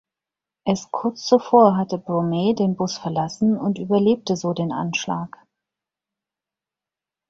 Erst 0.65 0.89
kurz 0.91 1.27
zuvor 1.27 1.77
hat 1.77 1.89
Broome 2.05 2.55
den 2.55 2.75
Bus 2.75 2.97
verlassen 2.97 3.55
und 3.55 3.77
überlebt 3.77 4.35
so 4.35 4.51
den 4.53 4.71
Anschlag. 4.71 5.37